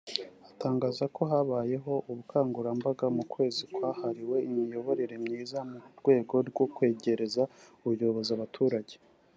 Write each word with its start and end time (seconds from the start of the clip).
atangaza 0.51 1.03
ko 1.15 1.21
habayeho 1.31 1.93
ubukangurambaga 2.09 3.05
mu 3.15 3.23
kwezi 3.33 3.63
kwahariwe 3.73 4.37
imiyoborere 4.49 5.15
myiza 5.25 5.57
mu 5.69 5.77
rwego 5.99 6.35
rwo 6.49 6.65
kwegereza 6.75 7.43
ubuyobozi 7.85 8.31
abaturage 8.37 8.95